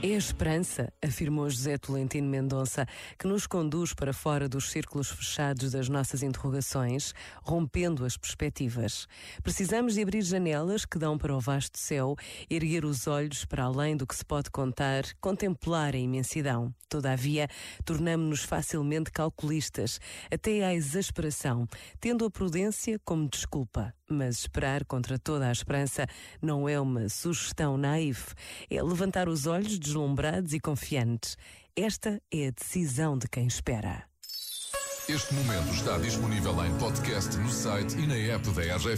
É 0.00 0.14
a 0.14 0.16
esperança, 0.16 0.92
afirmou 1.04 1.50
José 1.50 1.76
Tolentino 1.76 2.28
Mendonça, 2.28 2.86
que 3.18 3.26
nos 3.26 3.48
conduz 3.48 3.92
para 3.92 4.12
fora 4.12 4.48
dos 4.48 4.70
círculos 4.70 5.10
fechados 5.10 5.72
das 5.72 5.88
nossas 5.88 6.22
interrogações, 6.22 7.12
rompendo 7.42 8.04
as 8.04 8.16
perspectivas. 8.16 9.08
Precisamos 9.42 9.94
de 9.94 10.02
abrir 10.02 10.22
janelas 10.22 10.84
que 10.84 11.00
dão 11.00 11.18
para 11.18 11.34
o 11.34 11.40
vasto 11.40 11.80
céu, 11.80 12.14
erguer 12.48 12.84
os 12.84 13.08
olhos 13.08 13.44
para 13.44 13.64
além 13.64 13.96
do 13.96 14.06
que 14.06 14.14
se 14.14 14.24
pode 14.24 14.52
contar, 14.52 15.02
contemplar 15.20 15.96
a 15.96 15.98
imensidão. 15.98 16.72
Todavia, 16.88 17.48
tornamo-nos 17.84 18.44
facilmente 18.44 19.10
calculistas, 19.10 19.98
até 20.32 20.64
à 20.64 20.72
exasperação, 20.72 21.66
tendo 21.98 22.24
a 22.24 22.30
prudência 22.30 23.00
como 23.04 23.28
desculpa. 23.28 23.92
Mas 24.10 24.40
esperar 24.40 24.84
contra 24.86 25.18
toda 25.18 25.48
a 25.48 25.52
esperança 25.52 26.06
não 26.40 26.66
é 26.66 26.80
uma 26.80 27.08
sugestão 27.10 27.76
naive, 27.76 28.24
é 28.70 28.82
levantar 28.82 29.28
os 29.28 29.46
olhos 29.46 29.78
deslumbrados 29.78 30.54
e 30.54 30.60
confiantes. 30.60 31.36
Esta 31.76 32.20
é 32.32 32.48
a 32.48 32.50
decisão 32.50 33.18
de 33.18 33.28
quem 33.28 33.46
espera. 33.46 34.04
Este 35.08 35.32
momento 35.32 35.72
está 35.72 35.96
disponível 35.96 36.52
em 36.66 36.78
podcast 36.78 37.34
no 37.38 37.48
site 37.50 37.96
e 37.96 38.06
na 38.06 38.14
app 38.14 38.46
da 38.50 38.76
RGF. 38.76 38.96